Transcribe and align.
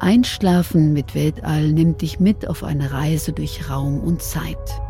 Einschlafen 0.00 0.94
mit 0.94 1.14
Weltall 1.14 1.72
nimmt 1.72 2.00
dich 2.00 2.18
mit 2.20 2.48
auf 2.48 2.64
eine 2.64 2.90
Reise 2.90 3.34
durch 3.34 3.68
Raum 3.68 4.00
und 4.00 4.22
Zeit. 4.22 4.80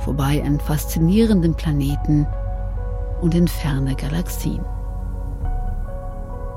Vorbei 0.00 0.42
an 0.44 0.60
faszinierenden 0.60 1.54
Planeten 1.54 2.26
und 3.22 3.34
in 3.34 3.48
ferne 3.48 3.94
Galaxien. 3.94 4.62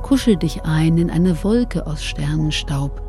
Kuschel 0.03 0.35
dich 0.35 0.63
ein 0.63 0.97
in 0.97 1.09
eine 1.09 1.43
Wolke 1.45 1.87
aus 1.87 2.03
Sternenstaub 2.03 3.01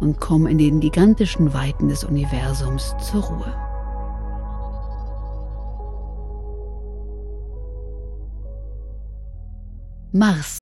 und 0.00 0.20
komm 0.20 0.46
in 0.46 0.58
den 0.58 0.80
gigantischen 0.80 1.54
Weiten 1.54 1.88
des 1.88 2.04
Universums 2.04 2.94
zur 3.00 3.22
Ruhe. 3.24 3.54
Mars 10.12 10.61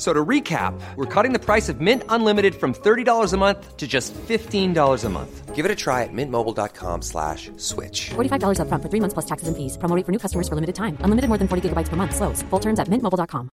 So 0.00 0.14
to 0.14 0.24
recap, 0.24 0.72
we're 0.96 1.04
cutting 1.04 1.34
the 1.34 1.38
price 1.38 1.68
of 1.68 1.82
Mint 1.82 2.04
Unlimited 2.08 2.54
from 2.54 2.72
$30 2.72 3.34
a 3.34 3.36
month 3.36 3.76
to 3.76 3.86
just 3.86 4.14
$15 4.14 5.04
a 5.04 5.08
month. 5.10 5.54
Give 5.54 5.66
it 5.66 5.70
a 5.70 5.74
try 5.74 6.04
at 6.04 6.08
mintmobile.com 6.10 7.02
slash 7.02 7.50
switch. 7.58 8.08
$45 8.08 8.60
up 8.60 8.68
front 8.68 8.82
for 8.82 8.88
three 8.88 9.00
months 9.00 9.12
plus 9.12 9.26
taxes 9.26 9.48
and 9.48 9.56
fees. 9.58 9.76
Promo 9.76 10.02
for 10.02 10.10
new 10.10 10.18
customers 10.18 10.48
for 10.48 10.54
limited 10.54 10.74
time. 10.74 10.96
Unlimited 11.00 11.28
more 11.28 11.36
than 11.36 11.48
40 11.48 11.68
gigabytes 11.68 11.90
per 11.90 11.96
month. 11.96 12.16
Slows. 12.16 12.40
Full 12.48 12.60
terms 12.60 12.80
at 12.80 12.88
mintmobile.com. 12.88 13.50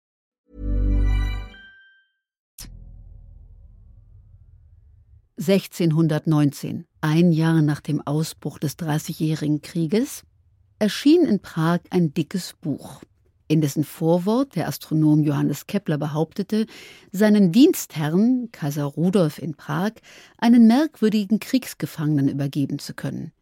(1619), 5.38 6.86
ein 7.02 7.32
Jahr 7.32 7.62
nach 7.62 7.82
dem 7.82 8.02
Ausbruch 8.06 8.58
des 8.58 8.78
Dreißigjährigen 8.78 9.62
Krieges, 9.62 10.24
erschien 10.80 11.24
in 11.26 11.40
Prag 11.40 11.82
ein 11.92 12.14
dickes 12.14 12.54
Buch 12.62 13.02
in 13.52 13.62
dessen 13.62 13.84
Vorwort 13.84 14.56
der 14.56 14.68
Astronom 14.68 15.24
Johannes 15.24 15.68
Kepler 15.68 15.98
behauptete, 15.98 16.66
seinen 17.12 17.52
Dienstherrn, 17.52 18.50
Kaiser 18.52 18.86
Rudolf 18.86 19.38
in 19.38 19.56
Prag, 19.56 19.92
einen 20.38 20.68
merkwürdigen 20.68 21.40
Kriegsgefangenen 21.40 22.30
übergeben 22.30 22.80
zu 22.80 22.94
können, 22.94 23.34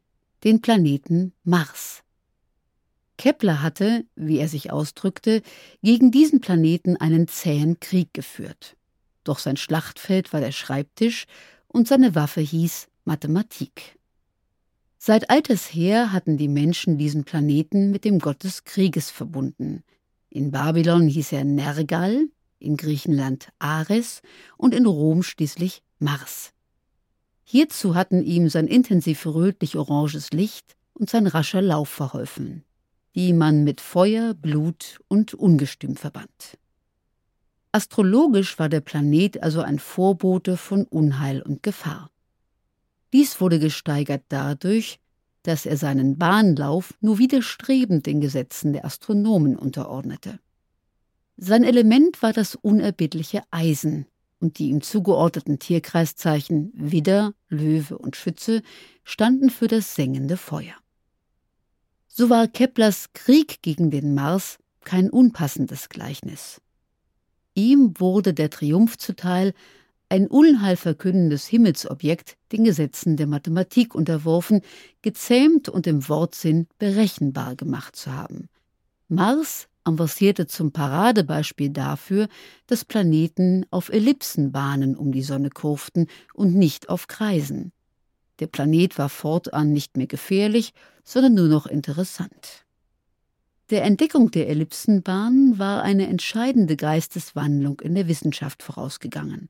den 0.43 0.61
Planeten 0.61 1.33
Mars. 1.43 2.03
Kepler 3.17 3.61
hatte, 3.61 4.05
wie 4.15 4.39
er 4.39 4.47
sich 4.47 4.71
ausdrückte, 4.71 5.41
gegen 5.83 6.09
diesen 6.09 6.41
Planeten 6.41 6.97
einen 6.97 7.27
zähen 7.27 7.80
Krieg 7.80 8.13
geführt. 8.13 8.77
Doch 9.23 9.39
sein 9.39 9.57
Schlachtfeld 9.57 10.33
war 10.33 10.39
der 10.39 10.53
Schreibtisch 10.53 11.25
und 11.67 11.87
seine 11.87 12.15
Waffe 12.15 12.41
hieß 12.41 12.87
Mathematik. 13.05 13.99
Seit 14.97 15.30
alters 15.30 15.73
her 15.73 16.11
hatten 16.11 16.37
die 16.37 16.47
Menschen 16.47 16.97
diesen 16.97 17.23
Planeten 17.23 17.91
mit 17.91 18.05
dem 18.05 18.19
Gott 18.19 18.43
des 18.43 18.65
Krieges 18.65 19.09
verbunden, 19.09 19.83
in 20.30 20.52
Babylon 20.52 21.08
hieß 21.08 21.31
er 21.33 21.44
Nergal, 21.44 22.27
in 22.59 22.77
Griechenland 22.77 23.49
Ares 23.59 24.22
und 24.58 24.73
in 24.73 24.86
Rom 24.86 25.23
schließlich 25.23 25.81
Mars. 25.97 26.52
Hierzu 27.44 27.95
hatten 27.95 28.21
ihm 28.21 28.49
sein 28.49 28.67
intensiv 28.67 29.25
rötlich-oranges 29.25 30.31
Licht 30.31 30.75
und 30.94 31.09
sein 31.09 31.25
rascher 31.25 31.61
Lauf 31.61 31.89
verholfen, 31.89 32.63
die 33.16 33.33
man 33.33 33.63
mit 33.63 33.81
Feuer, 33.81 34.33
Blut 34.33 34.99
und 35.08 35.33
Ungestüm 35.33 35.95
verband. 35.95 36.58
Astrologisch 37.71 38.59
war 38.59 38.69
der 38.69 38.81
Planet 38.81 39.41
also 39.41 39.61
ein 39.61 39.80
Vorbote 39.80 40.58
von 40.58 40.86
Unheil 40.86 41.42
und 41.42 41.64
Gefahr. 41.64 42.11
Dies 43.14 43.42
wurde 43.42 43.59
gesteigert 43.59 44.23
dadurch, 44.30 44.99
dass 45.49 45.65
er 45.65 45.77
seinen 45.77 46.20
Bahnlauf 46.20 46.93
nur 47.02 47.17
widerstrebend 47.17 48.05
den 48.05 48.21
Gesetzen 48.21 48.71
der 48.71 48.86
Astronomen 48.86 49.55
unterordnete. 49.55 50.39
Sein 51.37 51.64
Element 51.64 52.21
war 52.21 52.33
das 52.33 52.54
unerbittliche 52.54 53.42
Eisen, 53.49 54.05
und 54.39 54.59
die 54.59 54.70
ihm 54.70 54.82
zugeordneten 54.82 55.58
Tierkreiszeichen 55.58 56.71
Widder, 56.76 57.33
Löwe 57.48 57.98
und 57.98 58.15
Schütze 58.15 58.61
standen 59.04 59.49
für 59.49 59.67
das 59.67 59.95
sengende 59.95 60.38
Feuer. 60.38 60.76
So 62.08 62.30
war 62.30 62.48
Keplers 62.48 63.11
Krieg 63.14 63.64
gegen 63.64 63.89
den 63.89 64.14
Mars 64.14 64.59
kein 64.82 65.09
unpassendes 65.09 65.89
Gleichnis. 65.89 66.61
Ihm 67.55 67.95
wurde 67.98 68.36
der 68.36 68.52
Triumph 68.52 68.99
zuteil, 68.99 69.55
ein 70.09 70.27
unheilverkündendes 70.27 71.47
Himmelsobjekt 71.47 72.36
den 72.52 72.64
Gesetzen 72.64 73.15
der 73.15 73.27
Mathematik 73.27 73.93
unterworfen, 73.95 74.61
gezähmt 75.02 75.70
und 75.70 75.87
im 75.87 76.09
Wortsinn 76.09 76.67
berechenbar 76.80 77.55
gemacht 77.55 77.95
zu 77.95 78.11
haben. 78.11 78.49
Mars 79.08 79.67
avancierte 79.83 80.47
zum 80.47 80.71
Paradebeispiel 80.71 81.70
dafür, 81.70 82.27
dass 82.67 82.86
Planeten 82.86 83.65
auf 83.71 83.89
Ellipsenbahnen 83.89 84.95
um 84.95 85.11
die 85.11 85.23
Sonne 85.23 85.49
kurften 85.49 86.08
und 86.33 86.55
nicht 86.55 86.89
auf 86.89 87.08
Kreisen. 87.08 87.71
Der 88.39 88.47
Planet 88.47 88.97
war 88.97 89.09
fortan 89.09 89.73
nicht 89.73 89.97
mehr 89.97 90.08
gefährlich, 90.08 90.73
sondern 91.03 91.33
nur 91.33 91.47
noch 91.47 91.65
interessant. 91.65 92.65
Der 93.70 93.83
Entdeckung 93.83 94.31
der 94.31 94.49
Ellipsenbahnen 94.49 95.59
war 95.59 95.83
eine 95.83 96.08
entscheidende 96.08 96.76
Geisteswandlung 96.76 97.80
in 97.81 97.93
der 97.95 98.08
Wissenschaft 98.08 98.64
vorausgegangen. 98.64 99.49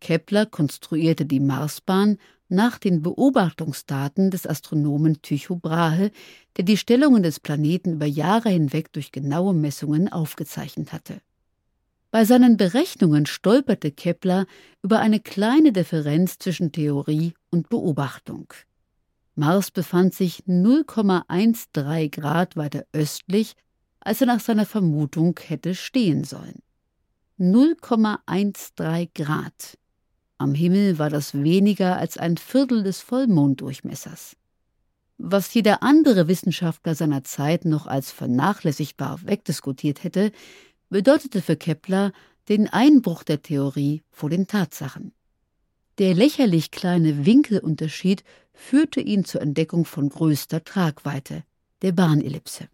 Kepler 0.00 0.46
konstruierte 0.46 1.26
die 1.26 1.40
Marsbahn 1.40 2.18
nach 2.48 2.78
den 2.78 3.02
Beobachtungsdaten 3.02 4.30
des 4.30 4.46
Astronomen 4.46 5.20
Tycho 5.22 5.56
Brahe, 5.56 6.10
der 6.56 6.64
die 6.64 6.76
Stellungen 6.76 7.22
des 7.22 7.40
Planeten 7.40 7.94
über 7.94 8.06
Jahre 8.06 8.48
hinweg 8.48 8.92
durch 8.92 9.12
genaue 9.12 9.54
Messungen 9.54 10.10
aufgezeichnet 10.10 10.92
hatte. 10.92 11.20
Bei 12.10 12.24
seinen 12.24 12.56
Berechnungen 12.56 13.26
stolperte 13.26 13.92
Kepler 13.92 14.46
über 14.82 15.00
eine 15.00 15.20
kleine 15.20 15.72
Differenz 15.72 16.38
zwischen 16.38 16.72
Theorie 16.72 17.34
und 17.50 17.68
Beobachtung. 17.68 18.52
Mars 19.34 19.70
befand 19.70 20.14
sich 20.14 20.42
0,13 20.48 22.10
Grad 22.10 22.56
weiter 22.56 22.84
östlich, 22.92 23.54
als 24.00 24.22
er 24.22 24.26
nach 24.26 24.40
seiner 24.40 24.64
Vermutung 24.64 25.38
hätte 25.46 25.74
stehen 25.74 26.24
sollen. 26.24 26.62
0,13 27.38 29.08
Grad. 29.14 29.78
Am 30.38 30.54
Himmel 30.54 30.98
war 30.98 31.10
das 31.10 31.34
weniger 31.34 31.96
als 31.96 32.16
ein 32.16 32.36
Viertel 32.36 32.84
des 32.84 33.00
Vollmonddurchmessers. 33.00 34.36
Was 35.18 35.52
jeder 35.52 35.82
andere 35.82 36.28
Wissenschaftler 36.28 36.94
seiner 36.94 37.24
Zeit 37.24 37.64
noch 37.64 37.88
als 37.88 38.12
vernachlässigbar 38.12 39.18
wegdiskutiert 39.24 40.04
hätte, 40.04 40.30
bedeutete 40.90 41.42
für 41.42 41.56
Kepler 41.56 42.12
den 42.48 42.68
Einbruch 42.68 43.24
der 43.24 43.42
Theorie 43.42 44.04
vor 44.10 44.30
den 44.30 44.46
Tatsachen. 44.46 45.12
Der 45.98 46.14
lächerlich 46.14 46.70
kleine 46.70 47.26
Winkelunterschied 47.26 48.22
führte 48.52 49.00
ihn 49.00 49.24
zur 49.24 49.42
Entdeckung 49.42 49.84
von 49.84 50.08
größter 50.08 50.62
Tragweite, 50.62 51.42
der 51.82 51.90
Bahnellipse. 51.90 52.68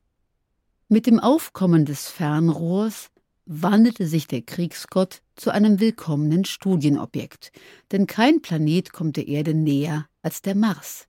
Mit 0.88 1.06
dem 1.06 1.18
Aufkommen 1.18 1.86
des 1.86 2.08
Fernrohrs 2.08 3.10
wandelte 3.46 4.06
sich 4.06 4.26
der 4.26 4.42
Kriegsgott 4.42 5.22
zu 5.36 5.50
einem 5.50 5.80
willkommenen 5.80 6.44
Studienobjekt, 6.44 7.52
denn 7.92 8.06
kein 8.06 8.40
Planet 8.40 8.92
kommt 8.92 9.16
der 9.16 9.28
Erde 9.28 9.54
näher 9.54 10.06
als 10.22 10.42
der 10.42 10.54
Mars. 10.54 11.06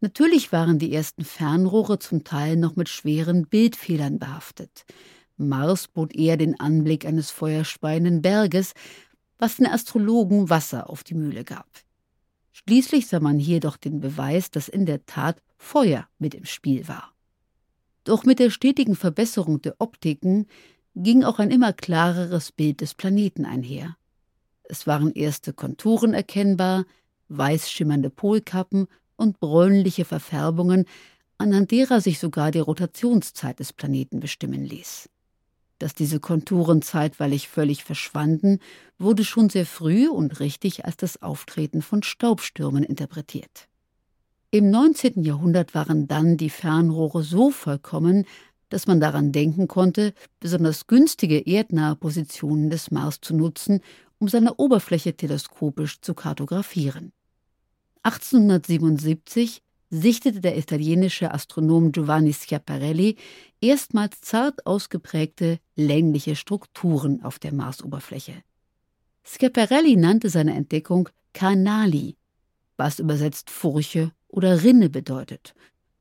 Natürlich 0.00 0.50
waren 0.50 0.78
die 0.78 0.92
ersten 0.92 1.24
Fernrohre 1.24 1.98
zum 1.98 2.24
Teil 2.24 2.56
noch 2.56 2.74
mit 2.74 2.88
schweren 2.88 3.46
Bildfehlern 3.46 4.18
behaftet. 4.18 4.86
Mars 5.36 5.88
bot 5.88 6.14
eher 6.14 6.36
den 6.36 6.58
Anblick 6.58 7.04
eines 7.04 7.30
feuerspeienden 7.30 8.22
Berges, 8.22 8.72
was 9.38 9.56
den 9.56 9.66
Astrologen 9.66 10.50
Wasser 10.50 10.88
auf 10.88 11.04
die 11.04 11.14
Mühle 11.14 11.44
gab. 11.44 11.66
Schließlich 12.52 13.06
sah 13.06 13.20
man 13.20 13.38
hier 13.38 13.60
doch 13.60 13.76
den 13.76 14.00
Beweis, 14.00 14.50
dass 14.50 14.68
in 14.68 14.86
der 14.86 15.04
Tat 15.06 15.42
Feuer 15.56 16.08
mit 16.18 16.34
im 16.34 16.44
Spiel 16.44 16.88
war. 16.88 17.12
Doch 18.04 18.24
mit 18.24 18.38
der 18.38 18.50
stetigen 18.50 18.96
Verbesserung 18.96 19.60
der 19.60 19.76
Optiken 19.78 20.46
ging 20.94 21.24
auch 21.24 21.38
ein 21.38 21.50
immer 21.50 21.72
klareres 21.72 22.52
Bild 22.52 22.80
des 22.80 22.94
Planeten 22.94 23.44
einher. 23.44 23.96
Es 24.64 24.86
waren 24.86 25.12
erste 25.12 25.52
Konturen 25.52 26.14
erkennbar, 26.14 26.84
weiß 27.28 27.70
schimmernde 27.70 28.10
Polkappen 28.10 28.86
und 29.16 29.40
bräunliche 29.40 30.04
Verfärbungen, 30.04 30.86
anhand 31.38 31.70
derer 31.70 32.00
sich 32.00 32.18
sogar 32.18 32.50
die 32.50 32.58
Rotationszeit 32.58 33.58
des 33.60 33.72
Planeten 33.72 34.20
bestimmen 34.20 34.64
ließ. 34.64 35.08
Dass 35.78 35.94
diese 35.94 36.20
Konturen 36.20 36.82
zeitweilig 36.82 37.48
völlig 37.48 37.84
verschwanden, 37.84 38.58
wurde 38.98 39.24
schon 39.24 39.48
sehr 39.48 39.64
früh 39.64 40.08
und 40.08 40.38
richtig 40.38 40.84
als 40.84 40.98
das 40.98 41.22
Auftreten 41.22 41.80
von 41.80 42.02
Staubstürmen 42.02 42.84
interpretiert. 42.84 43.68
Im 44.50 44.70
19. 44.70 45.22
Jahrhundert 45.22 45.74
waren 45.74 46.08
dann 46.08 46.36
die 46.36 46.50
Fernrohre 46.50 47.22
so 47.22 47.50
vollkommen, 47.50 48.26
dass 48.70 48.86
man 48.86 49.00
daran 49.00 49.32
denken 49.32 49.68
konnte, 49.68 50.14
besonders 50.40 50.86
günstige 50.86 51.46
erdnahe 51.46 51.96
Positionen 51.96 52.70
des 52.70 52.90
Mars 52.90 53.20
zu 53.20 53.36
nutzen, 53.36 53.80
um 54.18 54.28
seine 54.28 54.54
Oberfläche 54.54 55.14
teleskopisch 55.14 56.00
zu 56.00 56.14
kartografieren. 56.14 57.12
1877 58.02 59.62
sichtete 59.90 60.40
der 60.40 60.56
italienische 60.56 61.34
Astronom 61.34 61.92
Giovanni 61.92 62.32
Schiaparelli 62.32 63.16
erstmals 63.60 64.20
zart 64.20 64.64
ausgeprägte 64.66 65.58
längliche 65.74 66.36
Strukturen 66.36 67.22
auf 67.22 67.38
der 67.38 67.52
Marsoberfläche. 67.52 68.34
Schiaparelli 69.24 69.96
nannte 69.96 70.30
seine 70.30 70.54
Entdeckung 70.54 71.08
Canali, 71.32 72.16
was 72.76 73.00
übersetzt 73.00 73.50
Furche 73.50 74.12
oder 74.28 74.62
Rinne 74.62 74.88
bedeutet. 74.88 75.54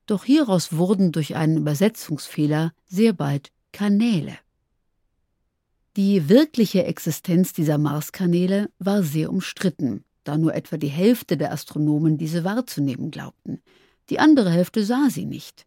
Doch 0.10 0.26
hieraus 0.26 0.74
wurden 0.74 1.12
durch 1.12 1.36
einen 1.36 1.58
Übersetzungsfehler 1.58 2.74
sehr 2.88 3.14
bald 3.14 3.52
Kanäle. 3.72 4.38
Die 5.96 6.30
wirkliche 6.30 6.86
Existenz 6.86 7.54
dieser 7.54 7.78
Marskanäle 7.78 8.70
war 8.80 9.04
sehr 9.04 9.30
umstritten 9.30 10.04
da 10.30 10.38
nur 10.38 10.54
etwa 10.54 10.78
die 10.78 10.88
Hälfte 10.88 11.38
der 11.38 11.52
Astronomen 11.52 12.20
diese 12.20 12.44
wahrzunehmen 12.44 13.10
glaubten. 13.10 13.62
Die 14.10 14.20
andere 14.20 14.52
Hälfte 14.52 14.84
sah 14.84 15.08
sie 15.10 15.26
nicht. 15.26 15.66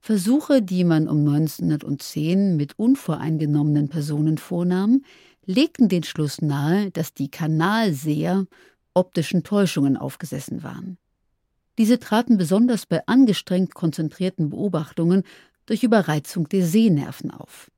Versuche, 0.00 0.60
die 0.60 0.84
man 0.84 1.08
um 1.08 1.26
1910 1.26 2.56
mit 2.56 2.78
unvoreingenommenen 2.78 3.88
Personen 3.88 4.36
vornahm, 4.36 5.02
legten 5.46 5.88
den 5.88 6.04
Schluss 6.04 6.42
nahe, 6.42 6.90
dass 6.90 7.14
die 7.14 7.30
Kanalseher 7.30 8.46
optischen 8.92 9.44
Täuschungen 9.44 9.96
aufgesessen 9.96 10.62
waren. 10.62 10.98
Diese 11.78 12.00
traten 12.00 12.36
besonders 12.36 12.86
bei 12.86 13.06
angestrengt 13.06 13.72
konzentrierten 13.72 14.50
Beobachtungen 14.50 15.22
durch 15.66 15.84
Überreizung 15.84 16.48
der 16.48 16.66
Sehnerven 16.66 17.30
auf. 17.30 17.70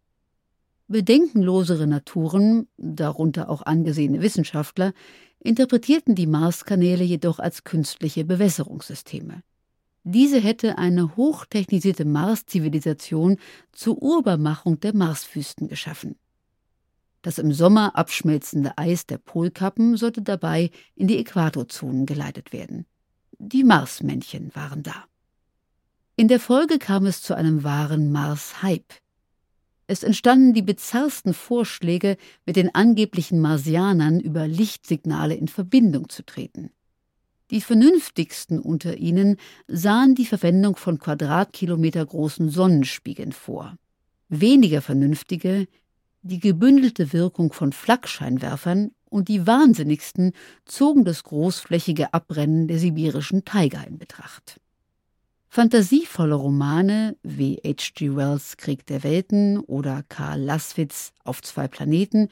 Bedenkenlosere 0.89 1.87
Naturen, 1.87 2.67
darunter 2.79 3.51
auch 3.51 3.63
angesehene 3.63 4.23
Wissenschaftler, 4.23 4.93
interpretierten 5.39 6.15
die 6.15 6.27
Marskanäle 6.27 7.05
jedoch 7.05 7.39
als 7.39 7.63
künstliche 7.63 8.25
Bewässerungssysteme. 8.25 9.43
Diese 10.03 10.41
hätte 10.41 10.79
eine 10.79 11.17
hochtechnisierte 11.17 12.07
Mars-Zivilisation 12.07 13.37
zur 13.71 14.03
Urbarmachung 14.03 14.81
der 14.81 14.97
Marswüsten 14.97 15.69
geschaffen. 15.69 16.17
Das 17.23 17.39
im 17.39 17.53
Sommer 17.53 17.97
abschmelzende 17.97 18.79
Eis 18.79 19.05
der 19.05 19.19
Polkappen 19.19 19.99
sollte 19.99 20.23
dabei 20.23 20.71
in 20.97 21.07
die 21.07 21.19
Äquatorzonen 21.19 22.07
geleitet 22.07 22.55
werden. 22.55 22.87
Die 23.43 23.65
Marsmännchen 23.65 24.55
waren 24.55 24.83
da. 24.83 25.07
In 26.15 26.29
der 26.29 26.41
Folge 26.41 26.79
kam 26.79 27.07
es 27.07 27.23
zu 27.23 27.35
einem 27.35 27.65
wahren 27.65 28.13
Mars-Hype. 28.13 28.93
Es 29.87 30.03
entstanden 30.03 30.53
die 30.53 30.61
bizarrsten 30.61 31.33
Vorschläge, 31.33 32.19
mit 32.45 32.57
den 32.57 32.75
angeblichen 32.75 33.41
Marsianern 33.41 34.21
über 34.21 34.47
Lichtsignale 34.47 35.35
in 35.35 35.49
Verbindung 35.49 36.11
zu 36.11 36.23
treten. 36.23 36.71
Die 37.51 37.63
vernünftigsten 37.63 38.61
unter 38.61 38.99
ihnen 38.99 39.39
sahen 39.67 40.15
die 40.15 40.27
Verwendung 40.27 40.77
von 40.77 40.99
Quadratkilometer 40.99 42.05
großen 42.05 42.51
Sonnenspiegeln 42.51 43.33
vor. 43.33 43.75
Weniger 44.29 44.83
vernünftige 44.83 45.67
die 46.21 46.41
gebündelte 46.41 47.15
Wirkung 47.15 47.55
von 47.55 47.73
Flakscheinwerfern 47.73 48.91
und 49.11 49.29
die 49.29 49.47
wahnsinnigsten 49.47 50.33
zogen 50.65 51.05
das 51.05 51.25
großflächige 51.25 52.15
Abrennen 52.15 52.69
der 52.69 52.79
sibirischen 52.79 53.45
Taiga 53.45 53.83
in 53.83 53.99
Betracht. 53.99 54.61
Fantasievolle 55.49 56.37
Romane 56.37 57.17
wie 57.23 57.61
H.G. 57.67 58.15
Wells 58.17 58.57
Krieg 58.57 58.87
der 58.87 59.03
Welten 59.03 59.59
oder 59.59 60.05
Karl 60.09 60.41
Laswitz 60.41 61.13
Auf 61.25 61.43
zwei 61.43 61.67
Planeten 61.67 62.29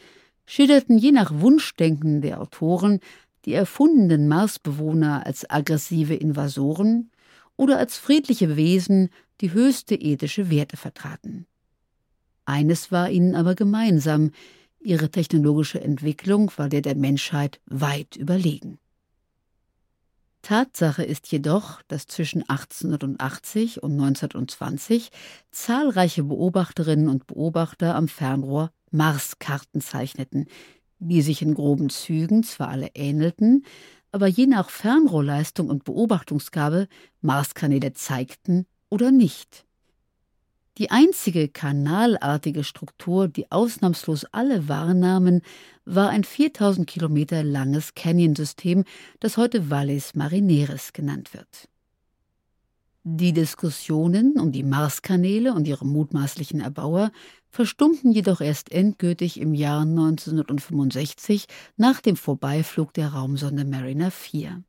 schilderten 0.46 0.96
je 0.96 1.10
nach 1.10 1.32
Wunschdenken 1.40 2.22
der 2.22 2.40
Autoren 2.40 3.00
die 3.44 3.54
erfundenen 3.54 4.28
Marsbewohner 4.28 5.26
als 5.26 5.48
aggressive 5.50 6.14
Invasoren 6.14 7.10
oder 7.56 7.78
als 7.78 7.98
friedliche 7.98 8.56
Wesen, 8.56 9.10
die 9.40 9.52
höchste 9.52 9.94
ethische 9.94 10.48
Werte 10.50 10.76
vertraten. 10.76 11.46
Eines 12.44 12.92
war 12.92 13.10
ihnen 13.10 13.34
aber 13.34 13.54
gemeinsam, 13.54 14.30
ihre 14.80 15.10
technologische 15.10 15.80
Entwicklung 15.80 16.50
war 16.56 16.68
der 16.68 16.82
der 16.82 16.94
Menschheit 16.94 17.60
weit 17.66 18.16
überlegen. 18.16 18.78
Tatsache 20.42 21.02
ist 21.02 21.30
jedoch, 21.30 21.82
dass 21.88 22.06
zwischen 22.06 22.48
1880 22.48 23.82
und 23.82 23.92
1920 23.92 25.10
zahlreiche 25.50 26.24
Beobachterinnen 26.24 27.08
und 27.08 27.26
Beobachter 27.26 27.94
am 27.94 28.08
Fernrohr 28.08 28.70
Marskarten 28.90 29.80
zeichneten, 29.80 30.46
die 31.00 31.22
sich 31.22 31.42
in 31.42 31.54
groben 31.54 31.90
Zügen 31.90 32.42
zwar 32.44 32.68
alle 32.68 32.90
ähnelten, 32.94 33.64
aber 34.10 34.26
je 34.26 34.46
nach 34.46 34.70
Fernrohrleistung 34.70 35.68
und 35.68 35.84
Beobachtungsgabe 35.84 36.88
Marskanäle 37.20 37.92
zeigten 37.92 38.66
oder 38.88 39.10
nicht. 39.10 39.67
Die 40.78 40.92
einzige 40.92 41.48
kanalartige 41.48 42.62
Struktur, 42.62 43.26
die 43.26 43.50
ausnahmslos 43.50 44.24
alle 44.26 44.68
wahrnahmen, 44.68 45.42
war 45.84 46.10
ein 46.10 46.22
4000 46.22 46.86
Kilometer 46.86 47.42
langes 47.42 47.96
Canyonsystem, 47.96 48.84
das 49.18 49.36
heute 49.36 49.70
Valles 49.70 50.14
Marineres 50.14 50.92
genannt 50.92 51.34
wird. 51.34 51.68
Die 53.02 53.32
Diskussionen 53.32 54.38
um 54.38 54.52
die 54.52 54.62
Marskanäle 54.62 55.52
und 55.52 55.66
ihre 55.66 55.84
mutmaßlichen 55.84 56.60
Erbauer 56.60 57.10
verstummten 57.48 58.12
jedoch 58.12 58.40
erst 58.40 58.70
endgültig 58.70 59.40
im 59.40 59.54
Jahr 59.54 59.80
1965 59.80 61.46
nach 61.76 62.00
dem 62.00 62.14
Vorbeiflug 62.14 62.94
der 62.94 63.08
Raumsonde 63.08 63.64
Mariner 63.64 64.12
4. 64.12 64.62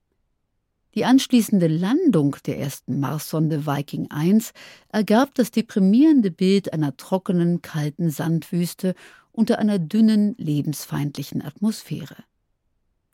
Die 0.95 1.05
anschließende 1.05 1.67
Landung 1.67 2.35
der 2.45 2.57
ersten 2.57 2.99
Marssonde 2.99 3.67
Viking 3.67 4.09
1 4.09 4.53
ergab 4.89 5.35
das 5.35 5.51
deprimierende 5.51 6.31
Bild 6.31 6.73
einer 6.73 6.97
trockenen, 6.97 7.61
kalten 7.61 8.09
Sandwüste 8.09 8.95
unter 9.31 9.59
einer 9.59 9.77
dünnen, 9.77 10.35
lebensfeindlichen 10.37 11.43
Atmosphäre. 11.43 12.15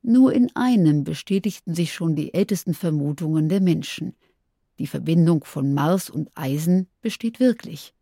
Nur 0.01 0.33
in 0.33 0.55
einem 0.55 1.03
bestätigten 1.03 1.73
sich 1.73 1.93
schon 1.93 2.15
die 2.15 2.33
ältesten 2.33 2.73
Vermutungen 2.73 3.49
der 3.49 3.59
Menschen. 3.59 4.15
Die 4.79 4.87
Verbindung 4.87 5.43
von 5.43 5.73
Mars 5.73 6.09
und 6.09 6.29
Eisen 6.35 6.87
besteht 7.01 7.39
wirklich. 7.39 7.93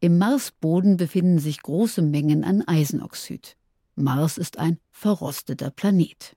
Im 0.00 0.18
Marsboden 0.18 0.96
befinden 0.96 1.38
sich 1.38 1.62
große 1.62 2.02
Mengen 2.02 2.44
an 2.44 2.62
Eisenoxid. 2.66 3.56
Mars 3.94 4.36
ist 4.36 4.58
ein 4.58 4.78
verrosteter 4.90 5.70
Planet. 5.70 6.36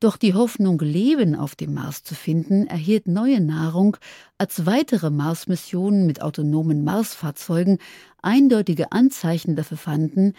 Doch 0.00 0.16
die 0.16 0.32
Hoffnung, 0.32 0.78
Leben 0.78 1.34
auf 1.34 1.54
dem 1.54 1.74
Mars 1.74 2.02
zu 2.02 2.14
finden, 2.14 2.66
erhielt 2.66 3.06
neue 3.06 3.38
Nahrung, 3.40 3.98
als 4.38 4.64
weitere 4.64 5.10
Mars-Missionen 5.10 6.06
mit 6.06 6.22
autonomen 6.22 6.84
Marsfahrzeugen 6.84 7.76
eindeutige 8.22 8.92
Anzeichen 8.92 9.56
dafür 9.56 9.76
fanden, 9.76 10.32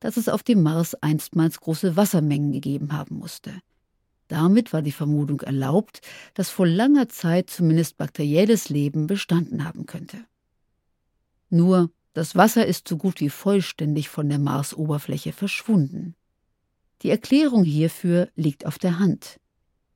dass 0.00 0.18
es 0.18 0.28
auf 0.28 0.42
dem 0.42 0.62
Mars 0.62 0.94
einstmals 0.96 1.60
große 1.60 1.96
Wassermengen 1.96 2.52
gegeben 2.52 2.92
haben 2.92 3.16
musste. 3.16 3.54
Damit 4.28 4.74
war 4.74 4.82
die 4.82 4.92
Vermutung 4.92 5.40
erlaubt, 5.40 6.02
dass 6.34 6.50
vor 6.50 6.66
langer 6.66 7.08
Zeit 7.08 7.48
zumindest 7.48 7.96
bakterielles 7.96 8.68
Leben 8.68 9.06
bestanden 9.06 9.64
haben 9.64 9.86
könnte. 9.86 10.18
Nur 11.48 11.90
das 12.12 12.34
Wasser 12.34 12.66
ist 12.66 12.86
so 12.86 12.98
gut 12.98 13.20
wie 13.20 13.30
vollständig 13.30 14.10
von 14.10 14.28
der 14.28 14.38
Marsoberfläche 14.38 15.32
verschwunden. 15.32 16.16
Die 17.02 17.10
Erklärung 17.10 17.64
hierfür 17.64 18.28
liegt 18.36 18.66
auf 18.66 18.78
der 18.78 18.98
Hand. 18.98 19.38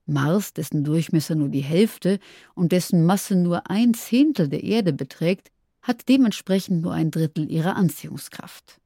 Mars, 0.07 0.53
dessen 0.53 0.85
Durchmesser 0.85 1.35
nur 1.35 1.49
die 1.49 1.61
Hälfte 1.61 2.19
und 2.55 2.73
dessen 2.73 3.07
Masse 3.07 3.37
nur 3.37 3.71
ein 3.71 3.95
Zehntel 3.95 4.49
der 4.49 4.65
Erde 4.65 4.93
beträgt, 4.93 5.51
hat 5.83 6.09
dementsprechend 6.09 6.83
nur 6.83 6.93
ein 6.93 7.11
Drittel 7.11 7.51
ihrer 7.51 7.77
Anziehungskraft. 7.77 8.81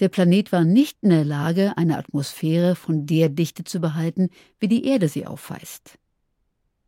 Der 0.00 0.08
Planet 0.08 0.52
war 0.52 0.64
nicht 0.64 0.98
in 1.02 1.10
der 1.10 1.24
Lage, 1.24 1.76
eine 1.76 1.98
Atmosphäre 1.98 2.74
von 2.74 3.06
der 3.06 3.28
Dichte 3.28 3.64
zu 3.64 3.80
behalten, 3.80 4.30
wie 4.58 4.68
die 4.68 4.84
Erde 4.84 5.08
sie 5.08 5.26
aufweist. 5.26 5.98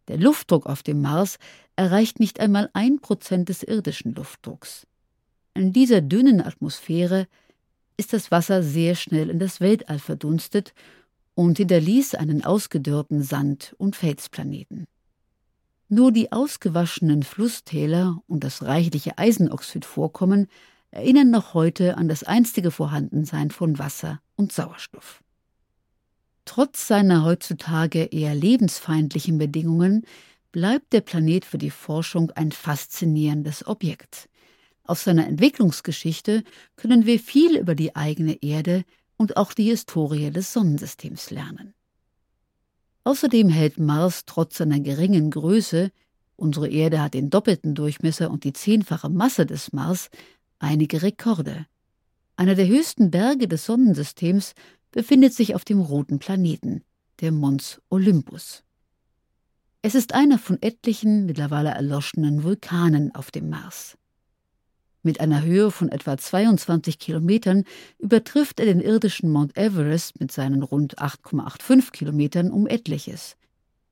Der 0.09 0.19
Luftdruck 0.19 0.67
auf 0.67 0.83
dem 0.83 1.01
Mars 1.01 1.39
erreicht 1.75 2.21
nicht 2.21 2.41
einmal 2.41 2.71
ein 2.73 3.01
Prozent 3.01 3.49
des 3.49 3.63
irdischen 3.63 4.15
Luftdrucks. 4.15 4.87
In 5.55 5.73
dieser 5.73 6.01
dünnen 6.01 6.41
Atmosphäre 6.41 7.27
ist 7.97 8.13
das 8.13 8.31
Wasser 8.31 8.63
sehr 8.63 8.95
schnell 8.95 9.31
in 9.31 9.39
das 9.39 9.61
Weltall 9.61 9.99
verdunstet 9.99 10.75
und 11.35 11.59
hinterließ 11.59 12.15
einen 12.15 12.45
ausgedörrten 12.45 13.23
Sand- 13.23 13.75
und 13.79 13.97
Felsplaneten. 13.97 14.87
Nur 15.89 16.11
die 16.11 16.33
ausgewaschenen 16.33 17.23
Flusstäler 17.23 18.21
und 18.27 18.43
das 18.43 18.63
reichliche 18.63 19.19
Eisenoxidvorkommen 19.19 20.49
erinnern 20.91 21.31
noch 21.31 21.55
heute 21.55 21.97
an 21.97 22.09
das 22.09 22.25
einstige 22.25 22.71
Vorhandensein 22.71 23.51
von 23.51 23.79
Wasser 23.79 24.21
und 24.35 24.53
Sauerstoff. 24.53 25.23
Trotz 26.45 26.87
seiner 26.87 27.25
heutzutage 27.25 28.05
eher 28.05 28.35
lebensfeindlichen 28.35 29.37
Bedingungen 29.39 30.07
bleibt 30.53 30.93
der 30.93 31.03
Planet 31.03 31.45
für 31.45 31.59
die 31.59 31.71
Forschung 31.71 32.31
ein 32.31 32.51
faszinierendes 32.51 33.67
Objekt. 33.67 34.29
Aus 34.87 35.05
seiner 35.05 35.27
Entwicklungsgeschichte 35.27 36.45
können 36.77 37.07
wir 37.07 37.19
viel 37.19 37.57
über 37.57 37.75
die 37.75 37.97
eigene 37.97 38.43
Erde 38.43 38.85
und 39.17 39.37
auch 39.37 39.53
die 39.53 39.65
Historie 39.65 40.31
des 40.31 40.53
Sonnensystems 40.53 41.31
lernen. 41.31 41.75
Außerdem 43.05 43.49
hält 43.49 43.79
Mars 43.79 44.25
trotz 44.27 44.59
seiner 44.59 44.81
geringen 44.81 45.31
Größe, 45.31 45.91
unsere 46.37 46.69
Erde 46.69 47.01
hat 47.01 47.15
den 47.15 47.31
doppelten 47.31 47.75
Durchmesser 47.75 48.31
und 48.31 48.45
die 48.45 48.53
zehnfache 48.53 49.09
Masse 49.09 49.47
des 49.47 49.73
Mars, 49.73 50.11
einige 50.59 51.03
Rekorde. 51.03 51.67
Einer 52.37 52.55
der 52.55 52.67
höchsten 52.67 53.11
Berge 53.11 53.49
des 53.49 53.65
Sonnensystems 53.65 54.55
befindet 54.93 55.35
sich 55.35 55.55
auf 55.55 55.65
dem 55.65 55.81
roten 55.81 56.19
Planeten, 56.19 56.83
der 57.21 57.33
Mons 57.33 57.81
Olympus. 57.89 58.63
Es 59.83 59.95
ist 59.95 60.15
einer 60.15 60.39
von 60.39 60.61
etlichen 60.63 61.27
mittlerweile 61.27 61.71
erloschenen 61.71 62.43
Vulkanen 62.43 63.15
auf 63.15 63.31
dem 63.31 63.49
Mars. 63.51 63.97
Mit 65.07 65.21
einer 65.21 65.45
Höhe 65.45 65.71
von 65.71 65.89
etwa 65.89 66.19
22 66.19 66.99
Kilometern 66.99 67.63
übertrifft 68.01 68.59
er 68.59 68.67
den 68.67 68.81
irdischen 68.81 69.31
Mount 69.31 69.57
Everest 69.57 70.19
mit 70.19 70.33
seinen 70.33 70.65
rund 70.65 70.99
8,85 70.99 71.93
Kilometern 71.93 72.51
um 72.51 72.67
etliches. 72.67 73.37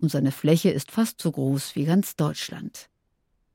Und 0.00 0.10
seine 0.10 0.32
Fläche 0.32 0.70
ist 0.70 0.90
fast 0.90 1.22
so 1.22 1.30
groß 1.30 1.76
wie 1.76 1.84
ganz 1.84 2.16
Deutschland. 2.16 2.88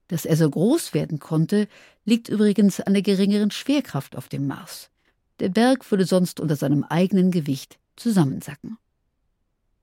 Dass 0.07 0.23
er 0.23 0.37
so 0.37 0.49
groß 0.49 0.93
werden 0.93 1.19
konnte, 1.19 1.67
liegt 2.05 2.29
übrigens 2.29 2.79
an 2.79 2.93
der 2.93 3.01
geringeren 3.01 3.51
Schwerkraft 3.51 4.15
auf 4.15 4.29
dem 4.29 4.47
Mars. 4.47 4.89
Der 5.41 5.49
Berg 5.49 5.91
würde 5.91 6.05
sonst 6.05 6.39
unter 6.39 6.55
seinem 6.55 6.85
eigenen 6.85 7.29
Gewicht 7.29 7.77
zusammensacken. 7.97 8.77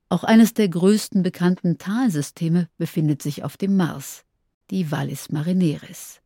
Auch 0.09 0.25
eines 0.25 0.55
der 0.55 0.71
größten 0.71 1.23
bekannten 1.23 1.77
Talsysteme 1.77 2.71
befindet 2.79 3.21
sich 3.21 3.45
auf 3.45 3.59
dem 3.59 3.77
Mars, 3.77 4.25
die 4.71 4.91
Vallis 4.91 5.29
Marineris. 5.29 6.23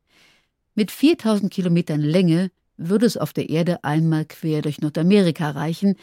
Mit 0.80 0.90
4000 0.90 1.52
Kilometern 1.52 2.00
Länge 2.00 2.50
würde 2.78 3.04
es 3.04 3.18
auf 3.18 3.34
der 3.34 3.50
Erde 3.50 3.84
einmal 3.84 4.24
quer 4.24 4.62
durch 4.62 4.80
Nordamerika 4.80 5.50
reichen. 5.50 5.96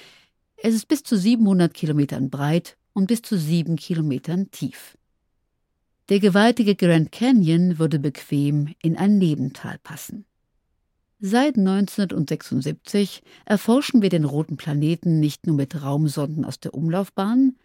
Es 0.56 0.76
ist 0.76 0.88
bis 0.88 1.02
zu 1.02 1.18
700 1.18 1.74
Kilometern 1.74 2.30
breit 2.30 2.78
und 2.94 3.08
bis 3.08 3.24
zu 3.24 3.40
sieben 3.40 3.76
Kilometern 3.76 4.52
tief. 4.52 4.96
Der 6.10 6.20
gewaltige 6.20 6.76
Grand 6.76 7.12
Canyon 7.12 7.80
würde 7.80 7.98
bequem 7.98 8.76
in 8.80 8.96
ein 8.96 9.18
Nebental 9.18 9.80
passen. 9.82 10.26
Seit 11.20 11.58
1976 11.58 13.24
erforschen 13.46 14.04
wir 14.04 14.10
den 14.10 14.26
roten 14.26 14.58
Planeten 14.58 15.20
nicht 15.20 15.48
nur 15.48 15.56
mit 15.56 15.82
Raumsonden 15.82 16.46
aus 16.46 16.60
der 16.60 16.76
Umlaufbahn, 16.76 17.58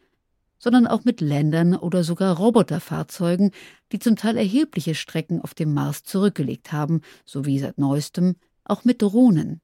sondern 0.63 0.87
auch 0.87 1.05
mit 1.05 1.21
Ländern 1.21 1.75
oder 1.75 2.05
sogar 2.05 2.37
Roboterfahrzeugen, 2.37 3.51
die 3.91 3.99
zum 3.99 4.15
Teil 4.15 4.37
erhebliche 4.37 4.95
Strecken 4.95 5.41
auf 5.41 5.55
dem 5.55 5.75
Mars 5.75 6.05
zurückgelegt 6.05 6.71
haben, 6.71 7.01
sowie 7.25 7.59
seit 7.59 7.79
neuestem 7.79 8.37
auch 8.63 8.85
mit 8.85 9.03
Drohnen. 9.03 9.61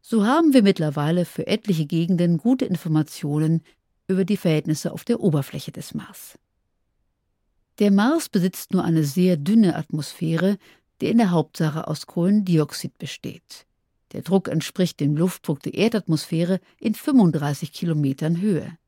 So 0.00 0.24
haben 0.24 0.54
wir 0.54 0.62
mittlerweile 0.62 1.26
für 1.26 1.46
etliche 1.46 1.84
Gegenden 1.84 2.38
gute 2.38 2.64
Informationen 2.64 3.62
über 4.08 4.24
die 4.24 4.38
Verhältnisse 4.38 4.92
auf 4.92 5.04
der 5.04 5.20
Oberfläche 5.20 5.70
des 5.70 5.92
Mars. 5.92 6.38
Der 7.78 7.90
Mars 7.90 8.30
besitzt 8.30 8.72
nur 8.72 8.84
eine 8.84 9.04
sehr 9.04 9.36
dünne 9.36 9.76
Atmosphäre, 9.76 10.56
die 11.02 11.08
in 11.08 11.18
der 11.18 11.30
Hauptsache 11.30 11.86
aus 11.88 12.06
Kohlendioxid 12.06 12.96
besteht. 12.96 13.66
Der 14.12 14.22
Druck 14.22 14.48
entspricht 14.48 14.98
dem 15.00 15.14
Luftdruck 15.14 15.60
der 15.60 15.74
Erdatmosphäre 15.74 16.60
in 16.80 16.94
35 16.94 17.70
Kilometern 17.70 18.40
Höhe. 18.40 18.78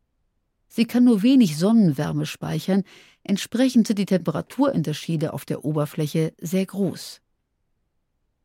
Sie 0.68 0.84
kann 0.84 1.04
nur 1.04 1.22
wenig 1.22 1.56
Sonnenwärme 1.56 2.26
speichern, 2.26 2.84
entsprechend 3.24 3.86
sind 3.86 3.98
die 3.98 4.06
Temperaturunterschiede 4.06 5.32
auf 5.32 5.44
der 5.44 5.64
Oberfläche 5.64 6.34
sehr 6.40 6.66
groß. 6.66 7.20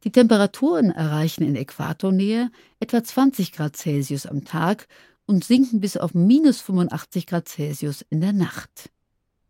Die 0.03 0.11
Temperaturen 0.11 0.91
erreichen 0.91 1.43
in 1.43 1.55
Äquatornähe 1.55 2.51
etwa 2.79 3.03
20 3.03 3.53
Grad 3.53 3.77
Celsius 3.77 4.25
am 4.25 4.43
Tag 4.43 4.87
und 5.25 5.45
sinken 5.45 5.79
bis 5.79 5.95
auf 5.95 6.13
minus 6.13 6.59
85 6.61 7.25
Grad 7.25 7.47
Celsius 7.47 8.03
in 8.09 8.19
der 8.19 8.33
Nacht. 8.33 8.89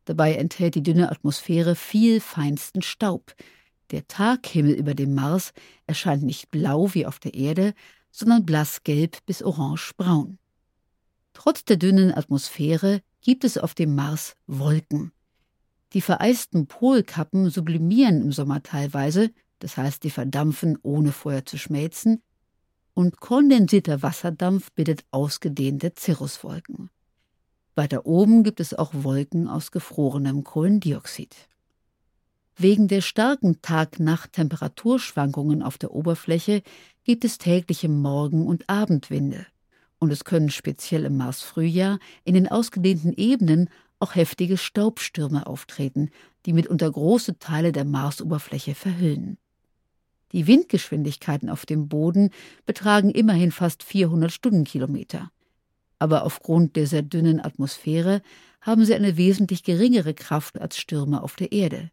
Dabei 0.06 0.36
enthält 0.36 0.76
die 0.76 0.84
dünne 0.84 1.12
Atmosphäre 1.12 1.76
viel 1.76 2.20
feinsten 2.20 2.82
Staub. 2.82 3.34
Der 3.92 4.08
Taghimmel 4.08 4.74
über 4.74 4.94
dem 4.94 5.16
Mars 5.16 5.54
erscheint 5.88 6.24
nicht 6.24 6.52
blau 6.52 6.94
wie 6.94 7.06
auf 7.06 7.20
der 7.20 7.34
Erde, 7.34 7.74
sondern 8.12 8.46
blassgelb 8.46 9.26
bis 9.26 9.42
orangebraun. 9.42 10.38
Trotz 11.34 11.66
der 11.66 11.78
dünnen 11.78 12.14
Atmosphäre 12.14 13.02
gibt 13.22 13.44
es 13.44 13.58
auf 13.58 13.74
dem 13.74 13.96
Mars 13.96 14.36
Wolken. 14.48 15.12
Die 15.94 16.02
vereisten 16.02 16.68
Polkappen 16.68 17.50
sublimieren 17.50 18.22
im 18.22 18.32
Sommer 18.32 18.64
teilweise, 18.64 19.32
das 19.60 19.78
heißt, 19.78 20.04
die 20.04 20.10
verdampfen 20.10 20.78
ohne 20.82 21.12
vorher 21.12 21.46
zu 21.46 21.58
schmelzen, 21.58 22.22
und 22.96 23.20
kondensierter 23.20 24.04
Wasserdampf 24.04 24.72
bildet 24.72 25.04
ausgedehnte 25.10 25.94
Cirruswolken. 25.98 26.92
Weiter 27.76 28.06
oben 28.06 28.44
gibt 28.44 28.60
es 28.60 28.76
auch 28.76 28.92
Wolken 28.94 29.48
aus 29.48 29.72
gefrorenem 29.72 30.44
Kohlendioxid. 30.44 31.36
Wegen 32.56 32.88
der 32.88 33.02
starken 33.02 33.64
Tag-Nacht-Temperaturschwankungen 33.64 35.64
auf 35.64 35.80
der 35.80 35.92
Oberfläche 35.92 36.62
gibt 37.04 37.26
es 37.26 37.40
tägliche 37.40 37.90
Morgen- 37.90 38.46
und 38.46 38.70
Abendwinde 38.70 39.48
und 40.04 40.12
es 40.12 40.26
können 40.26 40.50
speziell 40.50 41.06
im 41.06 41.16
Mars-Frühjahr 41.16 41.98
in 42.26 42.34
den 42.34 42.50
ausgedehnten 42.50 43.14
Ebenen 43.14 43.70
auch 44.00 44.16
heftige 44.16 44.58
Staubstürme 44.58 45.48
auftreten, 45.48 46.10
die 46.46 46.52
mitunter 46.52 46.92
große 46.92 47.40
Teile 47.40 47.72
der 47.72 47.86
Marsoberfläche 47.86 48.76
verhüllen. 48.76 49.38
Die 50.34 50.46
Windgeschwindigkeiten 50.46 51.50
auf 51.50 51.66
dem 51.66 51.88
Boden 51.88 52.32
betragen 52.66 53.12
immerhin 53.12 53.52
fast 53.52 53.82
400 53.82 54.30
Stundenkilometer. 54.30 55.32
Aber 56.00 56.26
aufgrund 56.26 56.76
der 56.76 56.86
sehr 56.86 57.04
dünnen 57.04 57.40
Atmosphäre 57.40 58.22
haben 58.60 58.84
sie 58.84 58.96
eine 58.96 59.16
wesentlich 59.16 59.64
geringere 59.64 60.14
Kraft 60.14 60.60
als 60.60 60.78
Stürme 60.78 61.24
auf 61.24 61.38
der 61.38 61.54
Erde. 61.54 61.92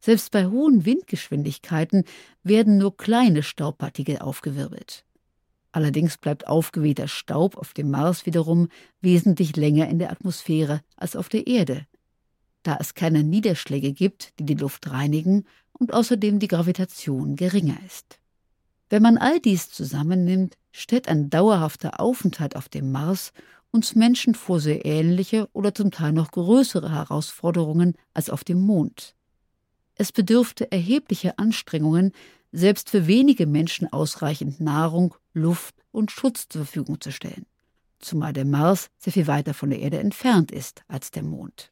Selbst 0.00 0.30
bei 0.30 0.46
hohen 0.46 0.86
Windgeschwindigkeiten 0.86 2.04
werden 2.42 2.78
nur 2.78 2.96
kleine 2.96 3.42
Staubpartikel 3.42 4.20
aufgewirbelt. 4.20 5.05
Allerdings 5.76 6.16
bleibt 6.16 6.48
aufgewehter 6.48 7.06
Staub 7.06 7.58
auf 7.58 7.74
dem 7.74 7.90
Mars 7.90 8.24
wiederum 8.24 8.68
wesentlich 9.02 9.56
länger 9.56 9.90
in 9.90 9.98
der 9.98 10.10
Atmosphäre 10.10 10.80
als 10.96 11.16
auf 11.16 11.28
der 11.28 11.46
Erde, 11.46 11.86
da 12.62 12.78
es 12.80 12.94
keine 12.94 13.22
Niederschläge 13.22 13.92
gibt, 13.92 14.32
die 14.38 14.46
die 14.46 14.54
Luft 14.54 14.90
reinigen 14.90 15.44
und 15.74 15.92
außerdem 15.92 16.38
die 16.38 16.48
Gravitation 16.48 17.36
geringer 17.36 17.76
ist. 17.84 18.18
Wenn 18.88 19.02
man 19.02 19.18
all 19.18 19.38
dies 19.38 19.68
zusammennimmt, 19.68 20.56
stellt 20.72 21.08
ein 21.08 21.28
dauerhafter 21.28 22.00
Aufenthalt 22.00 22.56
auf 22.56 22.70
dem 22.70 22.90
Mars 22.90 23.34
uns 23.70 23.94
Menschen 23.94 24.34
vor 24.34 24.60
sehr 24.60 24.86
ähnliche 24.86 25.46
oder 25.52 25.74
zum 25.74 25.90
Teil 25.90 26.12
noch 26.12 26.30
größere 26.30 26.90
Herausforderungen 26.90 27.96
als 28.14 28.30
auf 28.30 28.44
dem 28.44 28.62
Mond. 28.62 29.14
Es 29.94 30.10
bedürfte 30.10 30.72
erheblicher 30.72 31.34
Anstrengungen, 31.36 32.12
selbst 32.50 32.88
für 32.88 33.06
wenige 33.06 33.46
Menschen 33.46 33.92
ausreichend 33.92 34.58
Nahrung, 34.58 35.14
Luft 35.36 35.74
und 35.92 36.10
Schutz 36.10 36.48
zur 36.48 36.64
Verfügung 36.64 37.00
zu 37.00 37.12
stellen, 37.12 37.44
zumal 37.98 38.32
der 38.32 38.46
Mars 38.46 38.88
sehr 38.98 39.12
viel 39.12 39.26
weiter 39.26 39.52
von 39.52 39.68
der 39.70 39.80
Erde 39.80 39.98
entfernt 39.98 40.50
ist 40.50 40.82
als 40.88 41.10
der 41.10 41.22
Mond. 41.22 41.70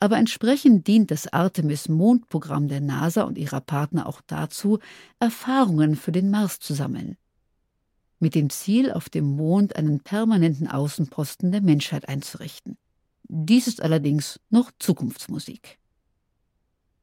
Aber 0.00 0.18
entsprechend 0.18 0.86
dient 0.86 1.10
das 1.10 1.32
Artemis-Mondprogramm 1.32 2.68
der 2.68 2.80
NASA 2.80 3.22
und 3.22 3.38
ihrer 3.38 3.60
Partner 3.60 4.06
auch 4.06 4.20
dazu, 4.26 4.80
Erfahrungen 5.18 5.96
für 5.96 6.12
den 6.12 6.30
Mars 6.30 6.58
zu 6.58 6.74
sammeln. 6.74 7.16
Mit 8.18 8.34
dem 8.34 8.50
Ziel, 8.50 8.92
auf 8.92 9.08
dem 9.08 9.24
Mond 9.24 9.76
einen 9.76 10.00
permanenten 10.00 10.68
Außenposten 10.68 11.52
der 11.52 11.62
Menschheit 11.62 12.08
einzurichten. 12.08 12.76
Dies 13.28 13.66
ist 13.66 13.80
allerdings 13.80 14.40
noch 14.50 14.70
Zukunftsmusik. 14.78 15.78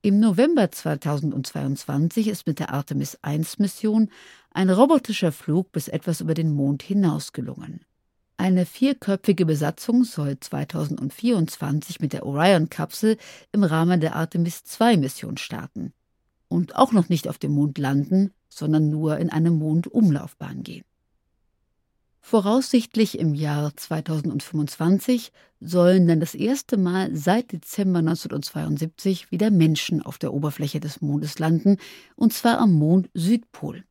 Im 0.01 0.21
November 0.21 0.71
2022 0.71 2.29
ist 2.29 2.47
mit 2.47 2.59
der 2.59 2.73
Artemis 2.73 3.17
1 3.21 3.59
Mission 3.59 4.09
ein 4.49 4.69
robotischer 4.69 5.33
Flug 5.33 5.73
bis 5.73 5.89
etwas 5.89 6.21
über 6.21 6.33
den 6.33 6.53
Mond 6.53 6.83
hinaus 6.83 7.33
gelungen. 7.33 7.81
Eine 8.37 8.65
vierköpfige 8.65 9.45
Besatzung 9.45 10.05
soll 10.05 10.39
2024 10.39 11.99
mit 11.99 12.13
der 12.13 12.25
Orion-Kapsel 12.25 13.17
im 13.51 13.65
Rahmen 13.65 13.99
der 13.99 14.15
Artemis 14.15 14.63
2 14.63 14.95
Mission 14.95 15.35
starten 15.35 15.91
und 16.47 16.77
auch 16.77 16.93
noch 16.93 17.09
nicht 17.09 17.27
auf 17.27 17.37
dem 17.37 17.51
Mond 17.51 17.77
landen, 17.77 18.31
sondern 18.47 18.89
nur 18.89 19.17
in 19.17 19.29
eine 19.29 19.51
Mondumlaufbahn 19.51 20.63
gehen. 20.63 20.85
Voraussichtlich 22.29 23.17
im 23.17 23.33
Jahr 23.33 23.75
2025 23.75 25.31
sollen 25.59 26.07
dann 26.07 26.19
das 26.19 26.35
erste 26.35 26.77
Mal 26.77 27.15
seit 27.15 27.51
Dezember 27.51 27.97
1972 27.97 29.31
wieder 29.31 29.49
Menschen 29.49 30.03
auf 30.03 30.19
der 30.19 30.31
Oberfläche 30.31 30.79
des 30.79 31.01
Mondes 31.01 31.39
landen, 31.39 31.77
und 32.15 32.31
zwar 32.31 32.59
am 32.59 32.71
Mond 32.73 33.09
Südpol. 33.15 33.83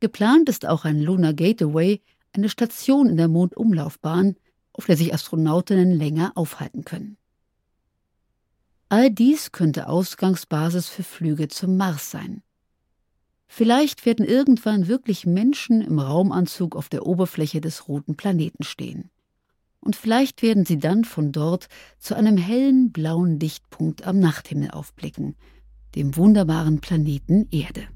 Geplant 0.00 0.48
ist 0.48 0.66
auch 0.66 0.84
ein 0.84 1.00
Lunar 1.00 1.32
Gateway, 1.32 2.02
eine 2.32 2.48
Station 2.48 3.08
in 3.08 3.16
der 3.16 3.28
Mondumlaufbahn, 3.28 4.34
auf 4.72 4.86
der 4.86 4.96
sich 4.96 5.14
Astronautinnen 5.14 5.92
länger 5.92 6.32
aufhalten 6.34 6.84
können. 6.84 7.18
All 8.88 9.12
dies 9.12 9.52
könnte 9.52 9.86
Ausgangsbasis 9.86 10.88
für 10.88 11.04
Flüge 11.04 11.46
zum 11.46 11.76
Mars 11.76 12.10
sein. 12.10 12.42
Vielleicht 13.50 14.04
werden 14.04 14.26
irgendwann 14.26 14.88
wirklich 14.88 15.26
Menschen 15.26 15.80
im 15.80 15.98
Raumanzug 15.98 16.76
auf 16.76 16.90
der 16.90 17.06
Oberfläche 17.06 17.60
des 17.60 17.88
roten 17.88 18.14
Planeten 18.14 18.62
stehen. 18.62 19.10
Und 19.80 19.96
vielleicht 19.96 20.42
werden 20.42 20.66
sie 20.66 20.78
dann 20.78 21.04
von 21.04 21.32
dort 21.32 21.68
zu 21.98 22.14
einem 22.14 22.36
hellen 22.36 22.92
blauen 22.92 23.40
Lichtpunkt 23.40 24.06
am 24.06 24.18
Nachthimmel 24.20 24.70
aufblicken, 24.70 25.34
dem 25.94 26.14
wunderbaren 26.16 26.80
Planeten 26.80 27.48
Erde. 27.50 27.88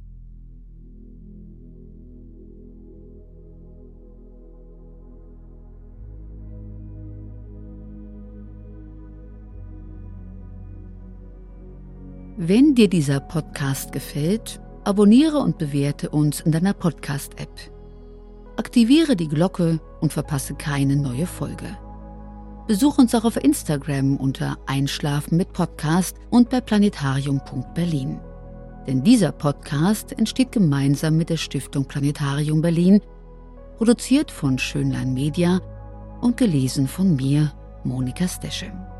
Wenn 12.38 12.74
dir 12.74 12.88
dieser 12.88 13.20
Podcast 13.20 13.92
gefällt, 13.92 14.58
abonniere 14.84 15.38
und 15.38 15.58
bewerte 15.58 16.10
uns 16.10 16.40
in 16.40 16.52
deiner 16.52 16.74
Podcast-App. 16.74 17.72
Aktiviere 18.56 19.16
die 19.16 19.28
Glocke 19.28 19.80
und 20.00 20.12
verpasse 20.12 20.54
keine 20.54 20.96
neue 20.96 21.26
Folge. 21.26 21.76
Besuch 22.66 22.98
uns 22.98 23.14
auch 23.14 23.24
auf 23.24 23.42
Instagram 23.42 24.16
unter 24.16 24.56
Einschlafen 24.66 25.36
mit 25.36 25.52
Podcast 25.52 26.16
und 26.30 26.50
bei 26.50 26.60
planetarium.berlin. 26.60 28.20
Denn 28.86 29.02
dieser 29.02 29.32
Podcast 29.32 30.12
entsteht 30.12 30.52
gemeinsam 30.52 31.16
mit 31.16 31.30
der 31.30 31.36
Stiftung 31.36 31.84
Planetarium 31.84 32.62
Berlin, 32.62 33.00
produziert 33.78 34.30
von 34.30 34.58
Schönlein 34.58 35.12
Media 35.14 35.60
und 36.20 36.36
gelesen 36.36 36.86
von 36.86 37.16
mir, 37.16 37.52
Monika 37.84 38.28
Steschem. 38.28 38.91